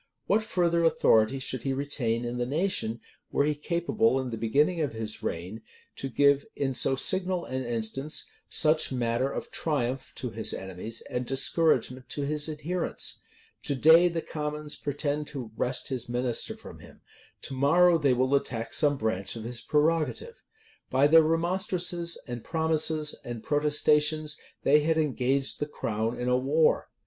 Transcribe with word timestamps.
What 0.25 0.41
further 0.43 0.83
authority 0.83 1.37
should 1.37 1.61
he 1.61 1.73
retain 1.73 2.25
in 2.25 2.39
the 2.39 2.45
nation, 2.47 3.01
were 3.31 3.43
he 3.45 3.53
capable, 3.53 4.19
in 4.19 4.31
the 4.31 4.35
beginning 4.37 4.81
of 4.81 4.93
his 4.93 5.21
reign, 5.21 5.61
to 5.97 6.09
give, 6.09 6.43
in 6.55 6.73
so 6.73 6.95
signal 6.95 7.45
an 7.45 7.63
instance, 7.63 8.25
such 8.49 8.91
matter 8.91 9.31
of 9.31 9.51
triumph 9.51 10.11
to 10.15 10.31
his 10.31 10.55
enemies, 10.55 11.01
and 11.01 11.27
discouragement 11.27 12.09
to 12.09 12.23
his 12.23 12.49
adherents? 12.49 13.19
To 13.61 13.75
day 13.75 14.07
the 14.07 14.23
commons 14.23 14.75
pretend 14.75 15.27
to 15.27 15.51
wrest 15.55 15.89
his 15.89 16.09
minister 16.09 16.57
from 16.57 16.79
him: 16.79 17.01
to 17.43 17.53
morrow 17.53 17.99
they 17.99 18.15
will 18.15 18.33
attack 18.33 18.73
some 18.73 18.97
branch 18.97 19.35
of 19.35 19.43
his 19.43 19.61
prerogative. 19.61 20.41
By 20.89 21.05
their 21.05 21.21
remonstrances, 21.21 22.17
and 22.27 22.43
promises, 22.43 23.13
and 23.23 23.43
protestations, 23.43 24.35
they 24.63 24.79
had 24.79 24.97
engaged 24.97 25.59
the 25.59 25.67
crown 25.67 26.19
in 26.19 26.27
a 26.27 26.35
war. 26.39 26.89